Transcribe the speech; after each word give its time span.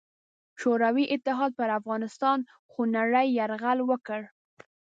شوروي 0.61 1.03
اتحاد 1.15 1.51
پر 1.59 1.69
افغانستان 1.79 2.37
خونړې 2.71 3.25
یرغل 3.37 3.79
وکړ. 3.89 4.21